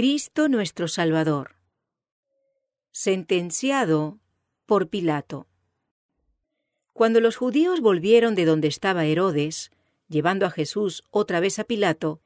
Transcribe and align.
Cristo 0.00 0.48
nuestro 0.48 0.86
Salvador. 0.86 1.56
Sentenciado 2.92 4.20
por 4.64 4.90
Pilato. 4.90 5.48
Cuando 6.92 7.20
los 7.20 7.34
judíos 7.34 7.80
volvieron 7.80 8.36
de 8.36 8.44
donde 8.44 8.68
estaba 8.68 9.06
Herodes, 9.06 9.72
llevando 10.06 10.46
a 10.46 10.50
Jesús 10.50 11.02
otra 11.10 11.40
vez 11.40 11.58
a 11.58 11.64
Pilato, 11.64 12.20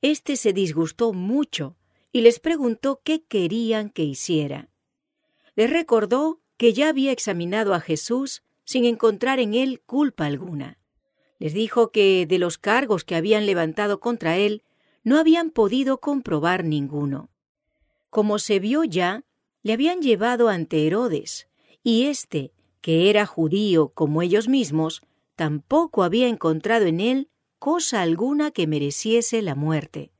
éste 0.00 0.36
se 0.36 0.54
disgustó 0.54 1.12
mucho 1.12 1.76
y 2.12 2.22
les 2.22 2.40
preguntó 2.40 3.02
qué 3.04 3.22
querían 3.22 3.90
que 3.90 4.04
hiciera. 4.04 4.70
Les 5.54 5.68
recordó 5.68 6.40
que 6.56 6.72
ya 6.72 6.88
había 6.88 7.12
examinado 7.12 7.74
a 7.74 7.80
Jesús 7.80 8.42
sin 8.64 8.86
encontrar 8.86 9.38
en 9.38 9.52
él 9.52 9.82
culpa 9.84 10.24
alguna. 10.24 10.78
Les 11.38 11.52
dijo 11.52 11.92
que 11.92 12.24
de 12.26 12.38
los 12.38 12.56
cargos 12.56 13.04
que 13.04 13.16
habían 13.16 13.44
levantado 13.44 14.00
contra 14.00 14.38
él 14.38 14.62
no 15.08 15.18
habían 15.18 15.50
podido 15.50 16.00
comprobar 16.00 16.64
ninguno. 16.64 17.30
Como 18.10 18.38
se 18.38 18.58
vio 18.58 18.84
ya, 18.84 19.24
le 19.62 19.72
habían 19.72 20.02
llevado 20.02 20.50
ante 20.50 20.86
Herodes, 20.86 21.48
y 21.82 22.04
éste, 22.04 22.52
que 22.82 23.08
era 23.08 23.24
judío 23.24 23.88
como 23.88 24.20
ellos 24.20 24.48
mismos, 24.48 25.00
tampoco 25.34 26.02
había 26.02 26.28
encontrado 26.28 26.84
en 26.84 27.00
él 27.00 27.30
cosa 27.58 28.02
alguna 28.02 28.50
que 28.50 28.66
mereciese 28.66 29.40
la 29.40 29.54
muerte. 29.54 30.12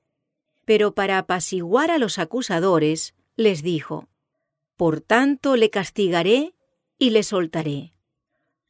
Pero 0.64 0.94
para 0.94 1.18
apaciguar 1.18 1.90
a 1.90 1.98
los 1.98 2.18
acusadores, 2.18 3.14
les 3.36 3.62
dijo, 3.62 4.08
Por 4.78 5.02
tanto 5.02 5.56
le 5.56 5.68
castigaré 5.68 6.54
y 6.98 7.10
le 7.10 7.24
soltaré. 7.24 7.92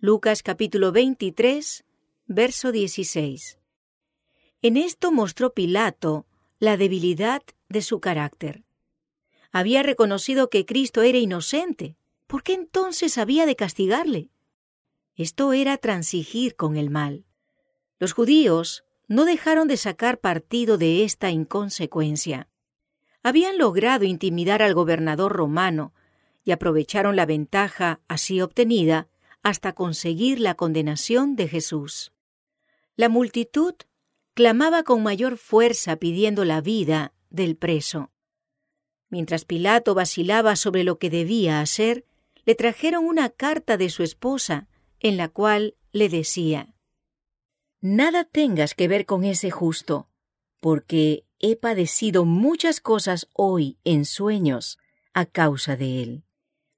Lucas 0.00 0.42
capítulo 0.42 0.90
23, 0.90 1.84
verso 2.26 2.72
16. 2.72 3.58
En 4.60 4.76
esto 4.76 5.12
mostró 5.12 5.54
Pilato 5.54 6.26
la 6.58 6.76
debilidad 6.76 7.42
de 7.68 7.80
su 7.80 8.00
carácter. 8.00 8.64
Había 9.52 9.84
reconocido 9.84 10.50
que 10.50 10.66
Cristo 10.66 11.02
era 11.02 11.18
inocente. 11.18 11.96
¿Por 12.26 12.42
qué 12.42 12.54
entonces 12.54 13.18
había 13.18 13.46
de 13.46 13.54
castigarle? 13.54 14.30
Esto 15.14 15.52
era 15.52 15.76
transigir 15.76 16.56
con 16.56 16.76
el 16.76 16.90
mal. 16.90 17.24
Los 18.00 18.12
judíos 18.12 18.84
no 19.06 19.24
dejaron 19.24 19.68
de 19.68 19.76
sacar 19.76 20.18
partido 20.18 20.76
de 20.76 21.04
esta 21.04 21.30
inconsecuencia. 21.30 22.48
Habían 23.22 23.58
logrado 23.58 24.04
intimidar 24.04 24.62
al 24.62 24.74
gobernador 24.74 25.32
romano 25.32 25.92
y 26.44 26.50
aprovecharon 26.50 27.14
la 27.14 27.26
ventaja 27.26 28.00
así 28.08 28.40
obtenida 28.40 29.08
hasta 29.42 29.72
conseguir 29.72 30.40
la 30.40 30.54
condenación 30.54 31.36
de 31.36 31.48
Jesús. 31.48 32.12
La 32.96 33.08
multitud 33.08 33.74
clamaba 34.38 34.84
con 34.84 35.02
mayor 35.02 35.36
fuerza 35.36 35.96
pidiendo 35.96 36.44
la 36.44 36.60
vida 36.60 37.12
del 37.28 37.56
preso. 37.56 38.12
Mientras 39.08 39.44
Pilato 39.44 39.96
vacilaba 39.96 40.54
sobre 40.54 40.84
lo 40.84 41.00
que 41.00 41.10
debía 41.10 41.60
hacer, 41.60 42.04
le 42.44 42.54
trajeron 42.54 43.04
una 43.04 43.30
carta 43.30 43.76
de 43.76 43.90
su 43.90 44.04
esposa 44.04 44.68
en 45.00 45.16
la 45.16 45.28
cual 45.28 45.74
le 45.90 46.08
decía 46.08 46.72
Nada 47.80 48.22
tengas 48.22 48.76
que 48.76 48.86
ver 48.86 49.06
con 49.06 49.24
ese 49.24 49.50
justo, 49.50 50.08
porque 50.60 51.24
he 51.40 51.56
padecido 51.56 52.24
muchas 52.24 52.78
cosas 52.78 53.26
hoy 53.32 53.76
en 53.82 54.04
sueños 54.04 54.78
a 55.14 55.26
causa 55.26 55.74
de 55.74 56.00
él. 56.00 56.22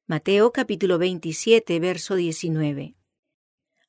Mateo 0.07 0.51
capítulo 0.53 0.97
27, 0.97 1.79
verso 1.79 2.15
19. 2.15 2.95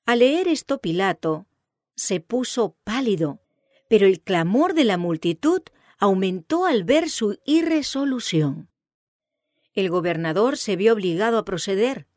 Al 0.06 0.20
leer 0.20 0.50
esto 0.50 0.80
Pilato 0.80 1.48
se 1.96 2.20
puso 2.20 2.76
pálido, 2.84 3.40
pero 3.92 4.08
el 4.08 4.22
clamor 4.22 4.74
de 4.74 4.86
la 4.86 4.98
multitud 4.98 5.64
aumentó 5.98 6.66
al 6.66 6.86
ver 6.86 7.10
su 7.10 7.40
irresolución. 7.44 8.70
El 9.74 9.90
gobernador 9.90 10.56
se 10.56 10.78
vio 10.78 10.94
obligado 10.94 11.38
a 11.38 11.44
proceder. 11.44 12.08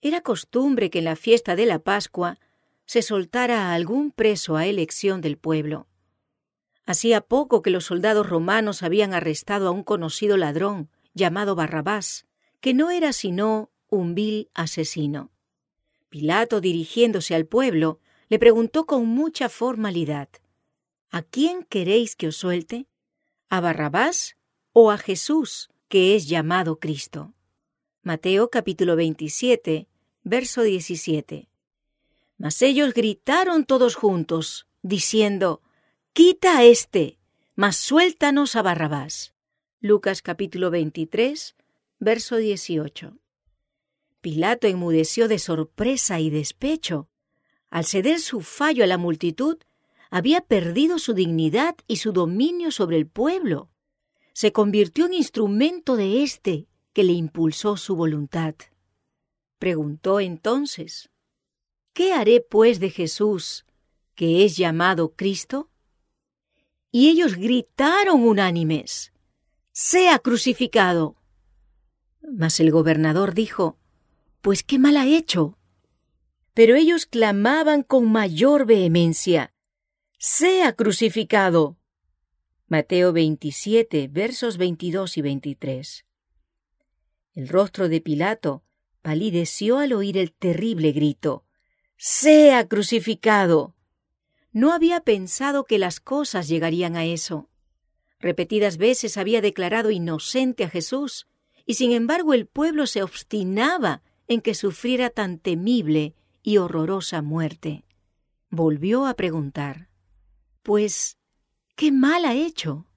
Era 0.00 0.22
costumbre 0.22 0.88
que 0.88 1.00
en 1.00 1.04
la 1.04 1.14
fiesta 1.14 1.54
de 1.54 1.66
la 1.66 1.80
Pascua 1.80 2.38
se 2.86 3.02
soltara 3.02 3.68
a 3.68 3.74
algún 3.74 4.10
preso 4.10 4.56
a 4.56 4.64
elección 4.64 5.20
del 5.20 5.36
pueblo. 5.36 5.86
Hacía 6.86 7.20
poco 7.20 7.60
que 7.60 7.68
los 7.68 7.84
soldados 7.84 8.26
romanos 8.26 8.82
habían 8.82 9.12
arrestado 9.12 9.68
a 9.68 9.72
un 9.72 9.82
conocido 9.82 10.38
ladrón 10.38 10.88
llamado 11.12 11.54
Barrabás, 11.56 12.24
que 12.62 12.72
no 12.72 12.90
era 12.90 13.12
sino 13.12 13.70
un 13.90 14.14
vil 14.14 14.48
asesino. 14.54 15.30
Pilato, 16.08 16.62
dirigiéndose 16.62 17.34
al 17.34 17.44
pueblo, 17.44 18.00
le 18.30 18.38
preguntó 18.38 18.86
con 18.86 19.06
mucha 19.06 19.50
formalidad 19.50 20.30
¿A 21.16 21.22
quién 21.22 21.62
queréis 21.62 22.14
que 22.14 22.28
os 22.28 22.36
suelte? 22.36 22.88
¿A 23.48 23.62
Barrabás 23.62 24.36
o 24.74 24.90
a 24.90 24.98
Jesús, 24.98 25.70
que 25.88 26.14
es 26.14 26.28
llamado 26.28 26.78
Cristo? 26.78 27.32
Mateo 28.02 28.50
capítulo 28.50 28.96
27, 28.96 29.88
verso 30.24 30.60
17. 30.60 31.48
Mas 32.36 32.60
ellos 32.60 32.92
gritaron 32.92 33.64
todos 33.64 33.94
juntos, 33.94 34.66
diciendo, 34.82 35.62
Quita 36.12 36.58
a 36.58 36.64
éste, 36.64 37.18
mas 37.54 37.76
suéltanos 37.76 38.54
a 38.54 38.60
Barrabás. 38.60 39.32
Lucas 39.80 40.20
capítulo 40.20 40.70
23, 40.70 41.56
verso 41.98 42.36
18. 42.36 43.16
Pilato 44.20 44.66
enmudeció 44.66 45.28
de 45.28 45.38
sorpresa 45.38 46.20
y 46.20 46.28
despecho. 46.28 47.08
Al 47.70 47.86
ceder 47.86 48.20
su 48.20 48.42
fallo 48.42 48.84
a 48.84 48.86
la 48.86 48.98
multitud, 48.98 49.56
había 50.10 50.40
perdido 50.40 50.98
su 50.98 51.14
dignidad 51.14 51.76
y 51.86 51.96
su 51.96 52.12
dominio 52.12 52.70
sobre 52.70 52.96
el 52.96 53.06
pueblo. 53.06 53.70
Se 54.32 54.52
convirtió 54.52 55.06
en 55.06 55.14
instrumento 55.14 55.96
de 55.96 56.22
éste 56.22 56.68
que 56.92 57.04
le 57.04 57.12
impulsó 57.12 57.76
su 57.76 57.96
voluntad. 57.96 58.54
Preguntó 59.58 60.20
entonces, 60.20 61.10
¿Qué 61.92 62.12
haré 62.12 62.42
pues 62.42 62.78
de 62.78 62.90
Jesús, 62.90 63.64
que 64.14 64.44
es 64.44 64.56
llamado 64.56 65.14
Cristo? 65.16 65.70
Y 66.92 67.08
ellos 67.08 67.36
gritaron 67.36 68.22
unánimes, 68.22 69.12
sea 69.72 70.18
crucificado. 70.18 71.16
Mas 72.20 72.60
el 72.60 72.70
gobernador 72.70 73.32
dijo, 73.32 73.78
Pues 74.42 74.62
qué 74.62 74.78
mal 74.78 74.96
ha 74.96 75.06
hecho. 75.06 75.56
Pero 76.52 76.74
ellos 76.76 77.06
clamaban 77.06 77.82
con 77.82 78.10
mayor 78.10 78.66
vehemencia, 78.66 79.52
sea 80.18 80.72
crucificado. 80.74 81.76
Mateo 82.68 83.12
27, 83.12 84.08
versos 84.08 84.56
22 84.56 85.16
y 85.16 85.22
23. 85.22 86.06
El 87.34 87.48
rostro 87.48 87.88
de 87.88 88.00
Pilato 88.00 88.64
palideció 89.02 89.78
al 89.78 89.92
oír 89.92 90.18
el 90.18 90.32
terrible 90.32 90.92
grito 90.92 91.46
sea 91.96 92.68
crucificado. 92.68 93.74
No 94.52 94.72
había 94.72 95.00
pensado 95.00 95.64
que 95.64 95.78
las 95.78 96.00
cosas 96.00 96.48
llegarían 96.48 96.96
a 96.96 97.04
eso. 97.04 97.48
Repetidas 98.20 98.76
veces 98.76 99.16
había 99.16 99.40
declarado 99.40 99.90
inocente 99.90 100.64
a 100.64 100.68
Jesús, 100.68 101.26
y 101.64 101.74
sin 101.74 101.92
embargo 101.92 102.34
el 102.34 102.46
pueblo 102.46 102.86
se 102.86 103.02
obstinaba 103.02 104.02
en 104.28 104.40
que 104.40 104.54
sufriera 104.54 105.10
tan 105.10 105.38
temible 105.38 106.14
y 106.42 106.58
horrorosa 106.58 107.22
muerte. 107.22 107.84
Volvió 108.50 109.06
a 109.06 109.14
preguntar, 109.14 109.88
Pues, 110.66 111.16
¿qué 111.76 111.92
mal 111.92 112.24
ha 112.24 112.34
hecho? 112.34 112.88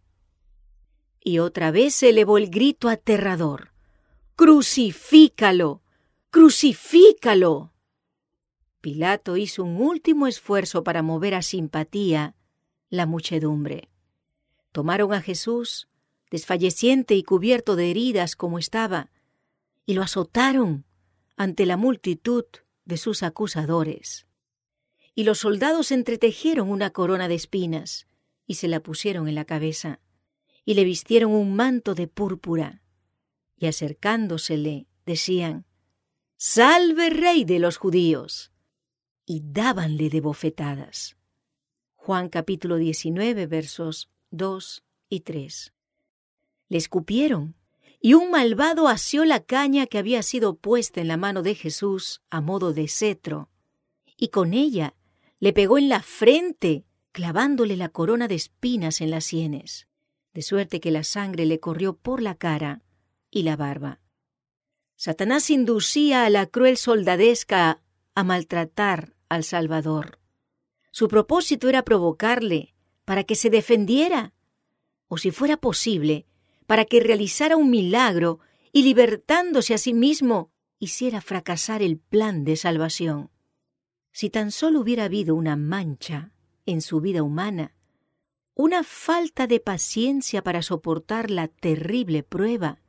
Y 1.24 1.38
otra 1.38 1.70
vez 1.70 1.94
se 1.94 2.10
elevó 2.10 2.40
el 2.40 2.50
grito 2.50 2.90
aterrador, 2.90 3.74
Crucifícalo, 4.36 5.84
crucifícalo. 6.32 7.72
Pilato 8.82 9.38
hizo 9.38 9.64
un 9.64 9.82
último 9.82 10.26
esfuerzo 10.26 10.84
para 10.84 11.04
mover 11.04 11.36
a 11.36 11.44
simpatía 11.44 12.34
la 12.90 13.06
muchedumbre. 13.06 13.88
Tomaron 14.72 15.14
a 15.14 15.22
Jesús, 15.22 15.90
desfalleciente 16.32 17.14
y 17.14 17.22
cubierto 17.22 17.76
de 17.76 17.92
heridas 17.92 18.36
como 18.36 18.58
estaba, 18.58 19.12
y 19.86 19.94
lo 19.94 20.02
azotaron 20.02 20.86
ante 21.38 21.68
la 21.68 21.78
multitud 21.78 22.46
de 22.86 22.98
sus 22.98 23.22
acusadores. 23.22 24.26
Y 25.16 25.24
los 25.24 25.40
soldados 25.40 25.92
entretejieron 25.92 26.70
una 26.70 26.92
corona 26.92 27.28
de 27.28 27.36
espinas 27.36 28.08
y 28.46 28.56
se 28.56 28.68
la 28.68 28.80
pusieron 28.80 29.28
en 29.28 29.36
la 29.36 29.46
cabeza, 29.46 30.00
y 30.66 30.74
le 30.74 30.84
vistieron 30.84 31.32
un 31.32 31.56
manto 31.56 31.96
de 31.96 32.08
púrpura, 32.08 32.82
y 33.58 33.68
acercándosele 33.68 34.88
decían, 35.06 35.66
Salve 36.38 37.10
rey 37.10 37.44
de 37.44 37.60
los 37.60 37.78
judíos 37.78 38.52
y 39.26 39.42
dábanle 39.44 40.10
de 40.10 40.22
bofetadas. 40.22 41.18
Juan 41.96 42.30
capítulo 42.30 42.78
19 42.78 43.46
versos 43.46 44.10
2 44.32 44.84
y 45.10 45.20
3. 45.20 45.74
Le 46.70 46.78
escupieron, 46.78 47.56
y 48.00 48.14
un 48.14 48.32
malvado 48.32 48.88
asió 48.88 49.26
la 49.26 49.42
caña 49.42 49.86
que 49.86 49.98
había 49.98 50.24
sido 50.24 50.56
puesta 50.56 51.02
en 51.02 51.10
la 51.10 51.18
mano 51.18 51.44
de 51.44 51.54
Jesús 51.54 52.22
a 52.30 52.42
modo 52.42 52.74
de 52.74 52.88
cetro, 52.88 53.50
y 54.16 54.30
con 54.30 54.54
ella 54.54 54.96
le 55.40 55.54
pegó 55.54 55.78
en 55.78 55.90
la 55.90 56.02
frente, 56.02 56.86
clavándole 57.12 57.78
la 57.78 57.90
corona 57.90 58.28
de 58.28 58.36
espinas 58.36 59.02
en 59.02 59.12
las 59.12 59.26
sienes. 59.26 59.88
de 60.32 60.44
suerte 60.44 60.80
que 60.80 60.92
la 60.92 61.04
sangre 61.04 61.48
le 61.48 61.60
corrió 61.60 61.98
por 61.98 62.22
la 62.22 62.36
cara 62.36 62.84
y 63.32 63.42
la 63.42 63.56
barba. 63.56 64.00
Satanás 64.96 65.50
inducía 65.50 66.24
a 66.24 66.30
la 66.30 66.46
cruel 66.46 66.78
soldadesca 66.78 67.82
a 68.14 68.24
maltratar 68.24 69.16
al 69.28 69.44
Salvador. 69.44 70.20
Su 70.92 71.08
propósito 71.08 71.68
era 71.68 71.84
provocarle 71.84 72.76
para 73.06 73.24
que 73.24 73.36
se 73.36 73.50
defendiera, 73.50 74.34
o 75.08 75.18
si 75.18 75.32
fuera 75.32 75.58
posible, 75.58 76.28
para 76.68 76.86
que 76.86 77.00
realizara 77.00 77.58
un 77.58 77.72
milagro 77.72 78.40
y 78.72 78.84
libertándose 78.84 79.74
a 79.74 79.80
sí 79.80 79.94
mismo, 79.94 80.52
hiciera 80.78 81.22
fracasar 81.22 81.82
el 81.82 81.98
plan 81.98 82.44
de 82.44 82.56
salvación. 82.56 83.32
Si 84.20 84.30
tan 84.30 84.52
solo 84.52 84.82
hubiera 84.82 85.06
habido 85.06 85.34
una 85.34 85.56
mancha 85.56 86.34
en 86.66 86.82
su 86.82 87.00
vida 87.00 87.24
humana, 87.24 87.74
una 88.54 88.84
falta 88.84 89.48
de 89.48 89.62
paciencia 89.62 90.44
para 90.44 90.62
soportar 90.62 91.32
la 91.32 91.48
terrible 91.48 92.22
prueba, 92.24 92.82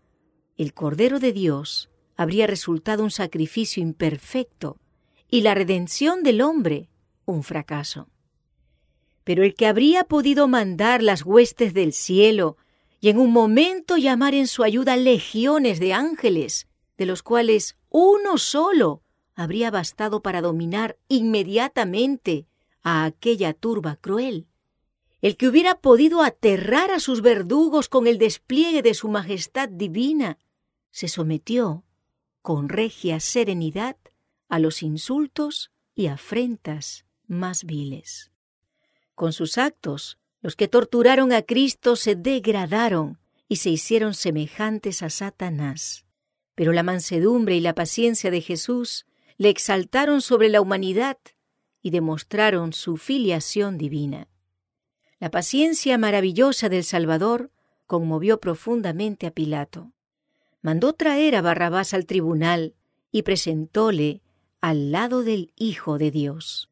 el 0.56 0.74
Cordero 0.74 1.20
de 1.20 1.32
Dios 1.32 1.88
habría 2.16 2.48
resultado 2.48 3.04
un 3.04 3.12
sacrificio 3.12 3.80
imperfecto 3.80 4.80
y 5.28 5.42
la 5.42 5.54
redención 5.54 6.24
del 6.24 6.40
hombre 6.40 6.88
un 7.26 7.44
fracaso. 7.44 8.08
Pero 9.22 9.44
el 9.44 9.54
que 9.54 9.68
habría 9.68 10.02
podido 10.02 10.48
mandar 10.48 11.00
las 11.00 11.24
huestes 11.24 11.74
del 11.74 11.92
cielo 11.92 12.56
y 13.00 13.08
en 13.08 13.20
un 13.20 13.30
momento 13.30 13.96
llamar 13.98 14.34
en 14.34 14.48
su 14.48 14.64
ayuda 14.64 14.96
legiones 14.96 15.78
de 15.78 15.92
ángeles, 15.92 16.66
de 16.98 17.06
los 17.06 17.22
cuales 17.22 17.76
uno 17.88 18.36
solo 18.36 19.04
habría 19.40 19.70
bastado 19.70 20.22
para 20.22 20.42
dominar 20.42 20.98
inmediatamente 21.08 22.46
a 22.82 23.04
aquella 23.04 23.54
turba 23.54 23.96
cruel. 23.96 24.46
El 25.22 25.36
que 25.36 25.48
hubiera 25.48 25.80
podido 25.80 26.22
aterrar 26.22 26.90
a 26.90 27.00
sus 27.00 27.22
verdugos 27.22 27.88
con 27.88 28.06
el 28.06 28.18
despliegue 28.18 28.82
de 28.82 28.94
su 28.94 29.08
majestad 29.08 29.68
divina, 29.68 30.38
se 30.90 31.08
sometió 31.08 31.84
con 32.42 32.68
regia 32.68 33.20
serenidad 33.20 33.96
a 34.48 34.58
los 34.58 34.82
insultos 34.82 35.70
y 35.94 36.08
afrentas 36.08 37.06
más 37.26 37.64
viles. 37.64 38.30
Con 39.14 39.32
sus 39.32 39.58
actos, 39.58 40.18
los 40.42 40.56
que 40.56 40.68
torturaron 40.68 41.32
a 41.32 41.42
Cristo 41.42 41.96
se 41.96 42.14
degradaron 42.14 43.18
y 43.48 43.56
se 43.56 43.70
hicieron 43.70 44.14
semejantes 44.14 45.02
a 45.02 45.10
Satanás. 45.10 46.06
Pero 46.54 46.72
la 46.72 46.82
mansedumbre 46.82 47.56
y 47.56 47.60
la 47.60 47.74
paciencia 47.74 48.30
de 48.30 48.40
Jesús 48.40 49.06
le 49.40 49.48
exaltaron 49.48 50.20
sobre 50.20 50.50
la 50.50 50.60
humanidad 50.60 51.16
y 51.80 51.92
demostraron 51.92 52.74
su 52.74 52.98
filiación 52.98 53.78
divina. 53.78 54.28
La 55.18 55.30
paciencia 55.30 55.96
maravillosa 55.96 56.68
del 56.68 56.84
Salvador 56.84 57.50
conmovió 57.86 58.38
profundamente 58.38 59.26
a 59.26 59.30
Pilato. 59.30 59.92
Mandó 60.60 60.92
traer 60.92 61.36
a 61.36 61.40
Barrabás 61.40 61.94
al 61.94 62.04
tribunal 62.04 62.74
y 63.10 63.22
presentóle 63.22 64.20
al 64.60 64.92
lado 64.92 65.22
del 65.22 65.54
Hijo 65.56 65.96
de 65.96 66.10
Dios. 66.10 66.68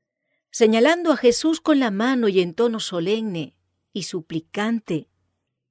Señalando 0.50 1.10
a 1.10 1.16
Jesús 1.16 1.62
con 1.62 1.80
la 1.80 1.90
mano 1.90 2.28
y 2.28 2.40
en 2.40 2.52
tono 2.52 2.80
solemne 2.80 3.56
y 3.94 4.02
suplicante, 4.02 5.08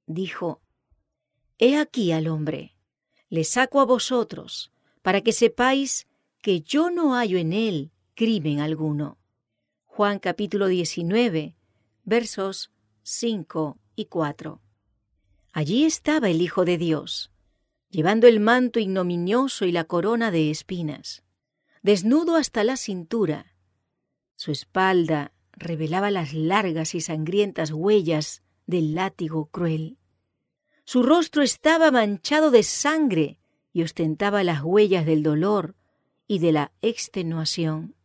dijo, 0.06 0.62
He 1.58 1.76
aquí 1.76 2.10
al 2.10 2.26
hombre, 2.26 2.74
le 3.28 3.44
saco 3.44 3.80
a 3.80 3.84
vosotros, 3.84 4.72
para 5.02 5.20
que 5.20 5.30
sepáis 5.30 6.08
que 6.40 6.60
yo 6.60 6.90
no 6.90 7.14
hallo 7.14 7.38
en 7.38 7.52
él 7.52 7.92
crimen 8.14 8.60
alguno. 8.60 9.18
Juan 9.84 10.18
capítulo 10.18 10.66
19, 10.66 11.56
versos 12.04 12.72
5 13.02 13.78
y 13.96 14.06
4. 14.06 14.60
Allí 15.52 15.84
estaba 15.84 16.28
el 16.28 16.40
Hijo 16.40 16.64
de 16.64 16.78
Dios, 16.78 17.32
llevando 17.90 18.26
el 18.26 18.40
manto 18.40 18.80
ignominioso 18.80 19.64
y 19.64 19.72
la 19.72 19.84
corona 19.84 20.30
de 20.30 20.50
espinas 20.50 21.24
desnudo 21.82 22.36
hasta 22.36 22.64
la 22.64 22.76
cintura. 22.76 23.54
Su 24.36 24.52
espalda 24.52 25.32
revelaba 25.52 26.10
las 26.10 26.34
largas 26.34 26.94
y 26.94 27.00
sangrientas 27.00 27.72
huellas 27.72 28.42
del 28.66 28.94
látigo 28.94 29.46
cruel. 29.46 29.96
Su 30.84 31.02
rostro 31.02 31.42
estaba 31.42 31.90
manchado 31.90 32.50
de 32.50 32.62
sangre 32.62 33.38
y 33.72 33.82
ostentaba 33.82 34.44
las 34.44 34.62
huellas 34.62 35.06
del 35.06 35.22
dolor 35.22 35.76
y 36.28 36.38
de 36.38 36.52
la 36.52 36.72
extenuación. 36.82 37.96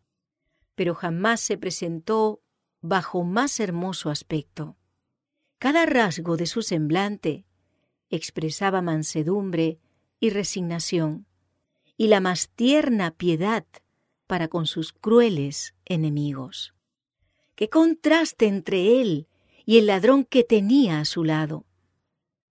Pero 0.73 0.95
jamás 0.95 1.41
se 1.41 1.59
presentó 1.59 2.41
bajo 2.81 3.23
más 3.23 3.59
hermoso 3.59 4.09
aspecto. 4.09 4.77
Cada 5.59 5.85
rasgo 5.85 6.35
de 6.35 6.47
su 6.47 6.63
semblante 6.63 7.45
expresaba 8.09 8.81
mansedumbre 8.81 9.79
y 10.19 10.29
resignación 10.29 11.27
y 11.95 12.07
la 12.07 12.19
más 12.19 12.49
tierna 12.49 13.11
piedad 13.11 13.65
para 14.25 14.47
con 14.47 14.65
sus 14.65 14.93
crueles 14.93 15.75
enemigos. 15.85 16.73
Qué 17.55 17.69
contraste 17.69 18.47
entre 18.47 19.01
él 19.01 19.27
y 19.65 19.77
el 19.77 19.85
ladrón 19.85 20.25
que 20.25 20.43
tenía 20.43 20.99
a 20.99 21.05
su 21.05 21.23
lado, 21.23 21.65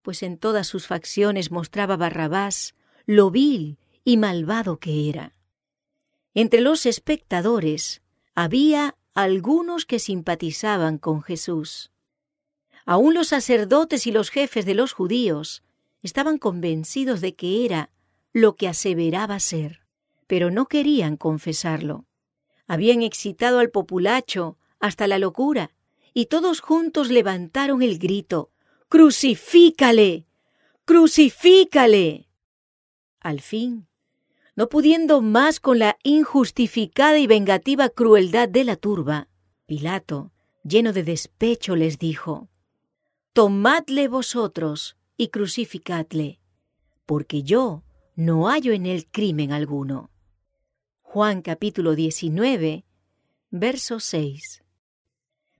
pues 0.01 0.23
en 0.23 0.37
todas 0.37 0.67
sus 0.67 0.87
facciones 0.87 1.51
mostraba 1.51 1.97
Barrabás 1.97 2.75
lo 3.05 3.31
vil 3.31 3.77
y 4.03 4.17
malvado 4.17 4.79
que 4.79 5.09
era. 5.09 5.33
Entre 6.33 6.61
los 6.61 6.85
espectadores 6.85 8.01
había 8.33 8.95
algunos 9.13 9.85
que 9.85 9.99
simpatizaban 9.99 10.97
con 10.97 11.21
Jesús. 11.21 11.91
Aún 12.85 13.13
los 13.13 13.27
sacerdotes 13.27 14.07
y 14.07 14.11
los 14.11 14.29
jefes 14.29 14.65
de 14.65 14.73
los 14.73 14.93
judíos 14.93 15.63
estaban 16.01 16.37
convencidos 16.37 17.21
de 17.21 17.35
que 17.35 17.65
era 17.65 17.91
lo 18.33 18.55
que 18.55 18.67
aseveraba 18.67 19.39
ser, 19.39 19.81
pero 20.27 20.49
no 20.49 20.67
querían 20.67 21.17
confesarlo. 21.17 22.05
Habían 22.67 23.03
excitado 23.03 23.59
al 23.59 23.69
populacho 23.69 24.57
hasta 24.79 25.07
la 25.07 25.19
locura, 25.19 25.71
y 26.13 26.25
todos 26.25 26.59
juntos 26.59 27.09
levantaron 27.09 27.81
el 27.81 27.97
grito 27.99 28.51
Crucifícale. 28.89 30.27
Crucifícale. 30.85 32.27
Al 33.19 33.41
fin, 33.41 33.87
no 34.55 34.69
pudiendo 34.69 35.21
más 35.21 35.59
con 35.59 35.79
la 35.79 35.97
injustificada 36.03 37.17
y 37.17 37.27
vengativa 37.27 37.89
crueldad 37.89 38.47
de 38.49 38.63
la 38.63 38.75
turba, 38.75 39.27
Pilato, 39.65 40.31
lleno 40.63 40.93
de 40.93 41.03
despecho, 41.03 41.75
les 41.75 41.97
dijo 41.97 42.49
Tomadle 43.33 44.07
vosotros 44.07 44.97
y 45.17 45.29
crucificadle, 45.29 46.39
porque 47.05 47.43
yo 47.43 47.83
no 48.15 48.47
hallo 48.47 48.73
en 48.73 48.85
él 48.85 49.07
crimen 49.09 49.51
alguno. 49.51 50.11
Juan 51.01 51.41
capítulo 51.41 51.95
19, 51.95 52.85
verso 53.49 53.99
6. 53.99 54.63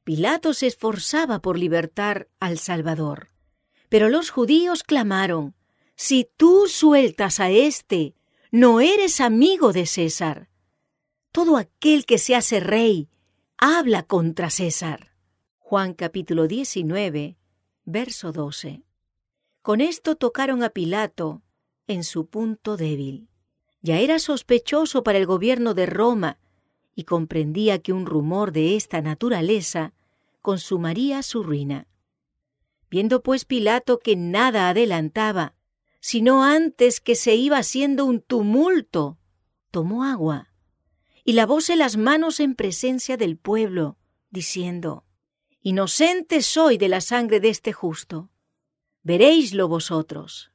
Pilato 0.03 0.53
se 0.53 0.67
esforzaba 0.67 1.39
por 1.39 1.57
libertar 1.57 2.27
al 2.39 2.59
Salvador, 2.59 3.29
pero 3.89 4.09
los 4.09 4.29
judíos 4.29 4.83
clamaron, 4.83 5.55
Si 5.95 6.27
tú 6.37 6.67
sueltas 6.67 7.39
a 7.39 7.49
éste, 7.51 8.15
no 8.53 8.81
eres 8.81 9.19
amigo 9.19 9.73
de 9.73 9.87
César. 9.87 10.47
Todo 11.31 11.57
aquel 11.57 12.05
que 12.05 12.19
se 12.19 12.35
hace 12.35 12.59
rey 12.59 13.09
habla 13.57 14.03
contra 14.03 14.51
César. 14.51 15.15
Juan 15.57 15.95
capítulo 15.95 16.47
19, 16.47 17.35
verso 17.85 18.31
12. 18.31 18.83
Con 19.63 19.81
esto 19.81 20.17
tocaron 20.17 20.61
a 20.61 20.69
Pilato 20.69 21.41
en 21.87 22.03
su 22.03 22.27
punto 22.27 22.77
débil. 22.77 23.27
Ya 23.81 23.97
era 23.97 24.19
sospechoso 24.19 25.01
para 25.01 25.17
el 25.17 25.25
gobierno 25.25 25.73
de 25.73 25.87
Roma 25.87 26.37
y 26.93 27.05
comprendía 27.05 27.79
que 27.79 27.91
un 27.91 28.05
rumor 28.05 28.51
de 28.51 28.75
esta 28.75 29.01
naturaleza 29.01 29.95
consumaría 30.43 31.23
su 31.23 31.41
ruina. 31.41 31.87
Viendo 32.91 33.23
pues 33.23 33.45
Pilato 33.45 33.97
que 33.97 34.15
nada 34.15 34.69
adelantaba, 34.69 35.55
sino 36.03 36.43
antes 36.43 36.99
que 36.99 37.15
se 37.15 37.33
iba 37.35 37.57
haciendo 37.57 38.03
un 38.03 38.19
tumulto, 38.19 39.17
tomó 39.71 40.03
agua 40.03 40.51
y 41.23 41.31
lavóse 41.31 41.77
las 41.77 41.95
manos 41.95 42.41
en 42.41 42.55
presencia 42.55 43.15
del 43.15 43.37
pueblo, 43.37 43.97
diciendo, 44.29 45.05
Inocente 45.61 46.41
soy 46.41 46.77
de 46.77 46.89
la 46.89 46.99
sangre 46.99 47.39
de 47.39 47.47
este 47.47 47.71
justo. 47.71 48.29
Veréislo 49.01 49.69
vosotros. 49.69 50.51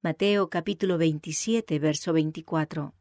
Mateo 0.00 0.48
capítulo 0.48 0.96
27, 0.96 1.80
verso 1.80 2.12
24. 2.12 2.94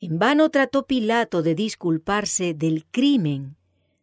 En 0.00 0.18
vano 0.18 0.50
trató 0.50 0.86
Pilato 0.86 1.40
de 1.40 1.54
disculparse 1.54 2.52
del 2.52 2.84
crimen 2.84 3.56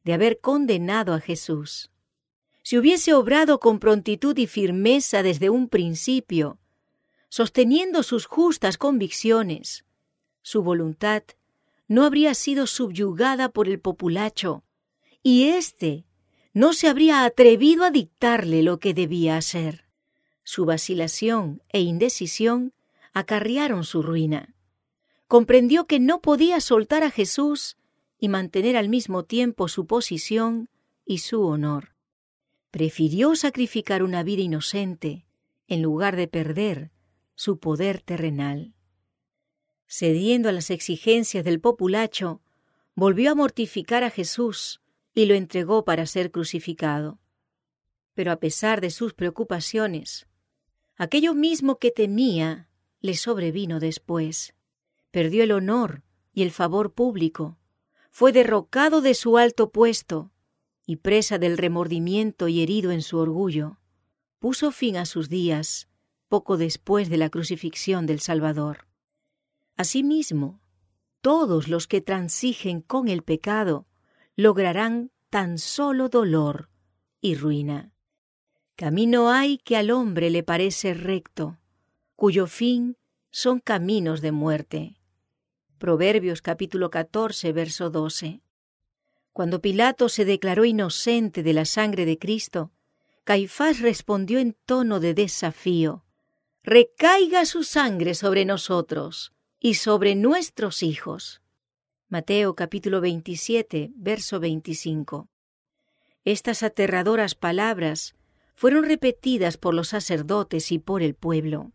de 0.03 0.13
haber 0.13 0.39
condenado 0.39 1.13
a 1.13 1.19
Jesús. 1.19 1.91
Si 2.65 2.79
hubiese 2.79 3.13
obrado 3.13 3.59
con 3.59 3.77
prontitud 3.77 4.35
y 4.39 4.47
firmeza 4.47 5.21
desde 5.21 5.51
un 5.51 5.69
principio, 5.69 6.57
sosteniendo 7.29 8.01
sus 8.01 8.25
justas 8.25 8.79
convicciones, 8.79 9.85
su 10.41 10.63
voluntad 10.63 11.21
no 11.87 12.05
habría 12.05 12.33
sido 12.33 12.65
subyugada 12.65 13.49
por 13.49 13.69
el 13.69 13.79
populacho, 13.79 14.63
y 15.21 15.49
éste 15.49 16.05
no 16.53 16.73
se 16.73 16.87
habría 16.87 17.23
atrevido 17.23 17.83
a 17.83 17.91
dictarle 17.91 18.63
lo 18.63 18.79
que 18.79 18.95
debía 18.95 19.37
hacer. 19.37 19.85
Su 20.43 20.65
vacilación 20.65 21.61
e 21.69 21.81
indecisión 21.81 22.73
acarrearon 23.13 23.83
su 23.83 24.01
ruina. 24.01 24.55
Comprendió 25.27 25.85
que 25.85 25.99
no 25.99 26.19
podía 26.19 26.59
soltar 26.61 27.03
a 27.03 27.11
Jesús 27.11 27.77
y 28.17 28.27
mantener 28.27 28.75
al 28.75 28.89
mismo 28.89 29.23
tiempo 29.23 29.67
su 29.67 29.85
posición 29.85 30.71
y 31.05 31.19
su 31.19 31.43
honor. 31.43 31.94
Prefirió 32.75 33.37
sacrificar 33.37 34.03
una 34.03 34.21
vida 34.21 34.41
inocente 34.41 35.25
en 35.69 35.81
lugar 35.81 36.17
de 36.17 36.27
perder 36.27 36.91
su 37.33 37.57
poder 37.57 38.01
terrenal. 38.01 38.73
Cediendo 39.87 40.49
a 40.49 40.51
las 40.51 40.69
exigencias 40.69 41.45
del 41.45 41.61
populacho, 41.61 42.41
volvió 42.93 43.31
a 43.31 43.35
mortificar 43.35 44.03
a 44.03 44.09
Jesús 44.09 44.81
y 45.13 45.25
lo 45.25 45.35
entregó 45.35 45.85
para 45.85 46.05
ser 46.05 46.31
crucificado. 46.31 47.17
Pero 48.13 48.33
a 48.33 48.41
pesar 48.41 48.81
de 48.81 48.89
sus 48.89 49.13
preocupaciones, 49.13 50.27
aquello 50.97 51.33
mismo 51.33 51.79
que 51.79 51.91
temía 51.91 52.67
le 52.99 53.13
sobrevino 53.13 53.79
después. 53.79 54.53
Perdió 55.11 55.43
el 55.43 55.53
honor 55.53 56.03
y 56.33 56.43
el 56.43 56.51
favor 56.51 56.91
público, 56.91 57.57
fue 58.09 58.33
derrocado 58.33 58.99
de 58.99 59.13
su 59.13 59.37
alto 59.37 59.69
puesto 59.71 60.33
y 60.85 60.97
presa 60.97 61.37
del 61.37 61.57
remordimiento 61.57 62.47
y 62.47 62.61
herido 62.61 62.91
en 62.91 63.01
su 63.01 63.17
orgullo, 63.17 63.79
puso 64.39 64.71
fin 64.71 64.97
a 64.97 65.05
sus 65.05 65.29
días 65.29 65.89
poco 66.27 66.57
después 66.57 67.09
de 67.09 67.17
la 67.17 67.29
crucifixión 67.29 68.05
del 68.05 68.19
Salvador. 68.19 68.87
Asimismo, 69.77 70.61
todos 71.21 71.67
los 71.67 71.87
que 71.87 72.01
transigen 72.01 72.81
con 72.81 73.07
el 73.07 73.23
pecado 73.23 73.87
lograrán 74.35 75.11
tan 75.29 75.57
solo 75.57 76.09
dolor 76.09 76.69
y 77.21 77.35
ruina. 77.35 77.91
Camino 78.75 79.31
hay 79.31 79.57
que 79.57 79.77
al 79.77 79.89
hombre 79.89 80.29
le 80.29 80.43
parece 80.43 80.93
recto, 80.93 81.57
cuyo 82.15 82.45
fin 82.45 82.97
son 83.31 83.59
caminos 83.59 84.21
de 84.21 84.31
muerte. 84.31 84.97
Proverbios 85.77 86.41
capítulo 86.41 86.89
14, 86.89 87.51
verso 87.53 87.89
12. 87.89 88.41
Cuando 89.35 89.59
Pilato 89.59 90.07
se 90.07 90.23
declaró 90.23 90.63
inocente 90.63 91.43
de 91.43 91.51
la 91.51 91.65
sangre 91.65 92.05
de 92.05 92.17
Cristo, 92.17 92.71
Caifás 93.25 93.81
respondió 93.81 94.39
en 94.39 94.55
tono 94.65 95.01
de 95.01 95.13
desafío, 95.13 96.05
Recaiga 96.63 97.43
su 97.43 97.63
sangre 97.63 98.15
sobre 98.15 98.45
nosotros 98.45 99.33
y 99.59 99.73
sobre 99.73 100.15
nuestros 100.15 100.83
hijos. 100.83 101.41
Mateo 102.07 102.55
capítulo 102.55 103.01
27, 103.01 103.91
verso 103.97 104.39
25. 104.39 105.27
Estas 106.23 106.63
aterradoras 106.63 107.35
palabras 107.35 108.15
fueron 108.53 108.85
repetidas 108.85 109.57
por 109.57 109.73
los 109.73 109.89
sacerdotes 109.89 110.71
y 110.71 110.79
por 110.79 111.03
el 111.03 111.13
pueblo. 111.13 111.73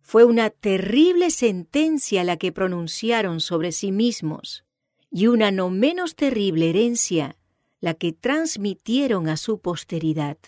Fue 0.00 0.24
una 0.24 0.48
terrible 0.48 1.30
sentencia 1.30 2.24
la 2.24 2.38
que 2.38 2.50
pronunciaron 2.50 3.40
sobre 3.40 3.72
sí 3.72 3.92
mismos 3.92 4.64
y 5.10 5.26
una 5.26 5.50
no 5.50 5.70
menos 5.70 6.14
terrible 6.14 6.70
herencia 6.70 7.36
la 7.80 7.94
que 7.94 8.12
transmitieron 8.12 9.28
a 9.28 9.36
su 9.36 9.60
posteridad. 9.60 10.38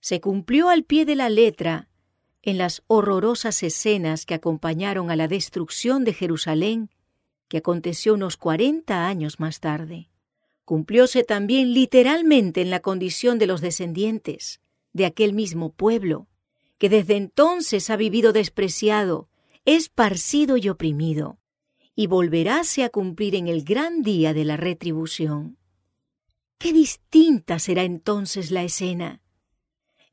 Se 0.00 0.20
cumplió 0.20 0.68
al 0.68 0.84
pie 0.84 1.04
de 1.04 1.16
la 1.16 1.30
letra 1.30 1.88
en 2.42 2.58
las 2.58 2.82
horrorosas 2.88 3.62
escenas 3.62 4.26
que 4.26 4.34
acompañaron 4.34 5.10
a 5.10 5.16
la 5.16 5.28
destrucción 5.28 6.04
de 6.04 6.12
Jerusalén 6.12 6.90
que 7.48 7.58
aconteció 7.58 8.14
unos 8.14 8.36
cuarenta 8.36 9.06
años 9.06 9.40
más 9.40 9.60
tarde. 9.60 10.08
Cumplióse 10.64 11.24
también 11.24 11.72
literalmente 11.72 12.62
en 12.62 12.70
la 12.70 12.80
condición 12.80 13.38
de 13.38 13.46
los 13.46 13.60
descendientes 13.60 14.60
de 14.92 15.06
aquel 15.06 15.34
mismo 15.34 15.72
pueblo, 15.72 16.26
que 16.78 16.88
desde 16.88 17.16
entonces 17.16 17.90
ha 17.90 17.96
vivido 17.96 18.32
despreciado, 18.32 19.28
esparcido 19.64 20.56
y 20.56 20.68
oprimido, 20.68 21.38
y 21.94 22.06
volveráse 22.06 22.84
a 22.84 22.90
cumplir 22.90 23.34
en 23.34 23.48
el 23.48 23.64
gran 23.64 24.02
día 24.02 24.34
de 24.34 24.44
la 24.44 24.56
retribución. 24.56 25.58
Qué 26.58 26.72
distinta 26.72 27.58
será 27.58 27.82
entonces 27.82 28.50
la 28.50 28.64
escena. 28.64 29.22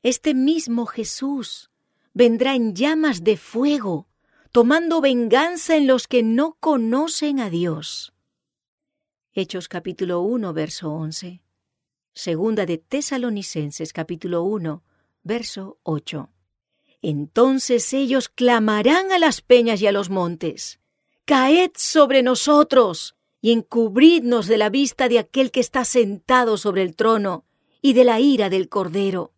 Este 0.02 0.34
mismo 0.34 0.86
Jesús 0.86 1.70
vendrá 2.14 2.54
en 2.54 2.74
llamas 2.74 3.24
de 3.24 3.36
fuego, 3.36 4.08
tomando 4.52 5.00
venganza 5.00 5.76
en 5.76 5.86
los 5.86 6.06
que 6.06 6.22
no 6.22 6.56
conocen 6.60 7.40
a 7.40 7.48
Dios. 7.48 8.12
Hechos 9.32 9.68
capítulo 9.68 10.20
1, 10.20 10.52
verso 10.52 10.92
11. 10.92 11.42
Segunda 12.14 12.66
de 12.66 12.76
Tesalonicenses 12.76 13.92
capítulo 13.94 14.42
1, 14.42 14.84
verso 15.22 15.78
8. 15.84 16.30
Entonces 17.00 17.92
ellos 17.94 18.28
clamarán 18.28 19.10
a 19.10 19.18
las 19.18 19.40
peñas 19.40 19.80
y 19.80 19.86
a 19.86 19.92
los 19.92 20.10
montes, 20.10 20.81
Caed 21.24 21.70
sobre 21.76 22.22
nosotros 22.22 23.14
y 23.40 23.52
encubridnos 23.52 24.48
de 24.48 24.58
la 24.58 24.70
vista 24.70 25.08
de 25.08 25.20
aquel 25.20 25.50
que 25.50 25.60
está 25.60 25.84
sentado 25.84 26.56
sobre 26.56 26.82
el 26.82 26.96
trono 26.96 27.44
y 27.80 27.92
de 27.92 28.04
la 28.04 28.18
ira 28.20 28.50
del 28.50 28.68
Cordero, 28.68 29.32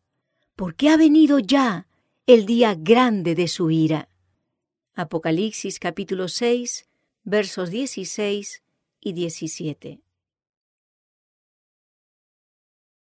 porque 0.57 0.89
ha 0.89 0.97
venido 0.97 1.39
ya 1.39 1.87
el 2.27 2.47
día 2.47 2.75
grande 2.75 3.35
de 3.35 3.49
su 3.49 3.71
ira. 3.71 4.09
Apocalipsis 4.95 5.79
capítulo 5.79 6.29
6, 6.29 6.89
versos 7.25 7.71
16 7.71 8.63
y 9.01 9.13
17. 9.13 10.04